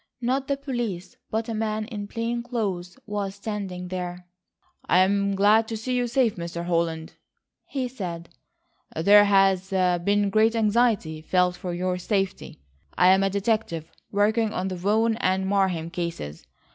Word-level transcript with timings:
Not 0.19 0.47
the 0.47 0.57
police, 0.57 1.15
but 1.29 1.47
a 1.47 1.53
man 1.53 1.85
in 1.85 2.07
plain 2.07 2.41
clothes 2.41 2.97
was 3.05 3.35
standing 3.35 3.89
there. 3.89 4.25
"I'm 4.89 5.35
glad 5.35 5.67
to 5.67 5.77
see 5.77 5.95
you 5.95 6.07
safe, 6.07 6.37
Mr. 6.37 6.65
Holland," 6.65 7.13
he 7.65 7.87
said. 7.87 8.29
"There 8.95 9.25
has 9.25 9.69
been 9.69 10.31
great 10.31 10.55
anxiety 10.55 11.21
felt 11.21 11.55
for 11.55 11.71
your 11.71 11.99
safety. 11.99 12.63
I 12.97 13.09
am 13.09 13.21
a 13.21 13.29
detective 13.29 13.91
working 14.11 14.51
on 14.53 14.69
the 14.69 14.75
Vaughan 14.75 15.17
and 15.17 15.45
Marheim 15.45 15.91
cases. 15.91 16.47